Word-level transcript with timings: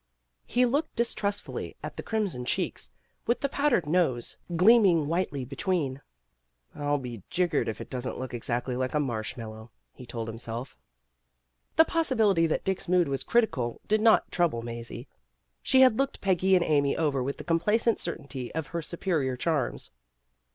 He 0.47 0.65
looked 0.65 0.95
distrustfully 0.95 1.75
at 1.83 1.95
the 1.95 2.01
crim 2.01 2.27
son 2.27 2.43
cheeks, 2.43 2.89
with 3.27 3.41
the 3.41 3.47
powdered 3.49 3.85
nose 3.85 4.35
gleaming 4.55 5.03
226 5.05 5.05
PEGGY 5.63 5.69
RAYMOND'S 5.77 6.01
WAY 6.01 6.01
whitely 6.01 6.01
between. 6.01 6.01
'* 6.75 6.75
I 6.75 6.87
'11 6.87 7.01
be 7.03 7.23
'jiggered 7.29 7.67
if 7.67 7.79
it 7.81 7.89
doesn 7.91 8.11
't 8.13 8.17
look 8.17 8.33
exactly 8.33 8.75
like 8.75 8.95
a 8.95 8.99
marshmallow, 8.99 9.69
''he 9.93 10.07
told 10.07 10.27
him 10.27 10.39
self. 10.39 10.75
The 11.75 11.85
possibility 11.85 12.47
that 12.47 12.63
Dick's 12.65 12.87
mood 12.87 13.07
was 13.09 13.23
critical 13.23 13.79
did 13.87 14.01
not 14.01 14.31
trouble 14.31 14.63
Mazie. 14.63 15.07
She 15.61 15.81
had 15.81 15.99
looked 15.99 16.19
Peggy 16.19 16.55
and 16.55 16.65
Amy 16.65 16.97
over 16.97 17.21
with 17.21 17.37
the 17.37 17.43
complacent 17.43 17.99
certainty 17.99 18.51
of 18.55 18.65
her 18.65 18.81
superior 18.81 19.37
charms. 19.37 19.91